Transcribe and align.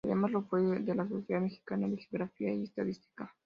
Además, 0.03 0.31
lo 0.31 0.41
fue 0.41 0.63
de 0.79 0.95
la 0.95 1.07
Sociedad 1.07 1.41
Mexicana 1.41 1.87
de 1.87 1.97
Geografía 1.97 2.51
y 2.55 2.63
Estadística. 2.63 3.31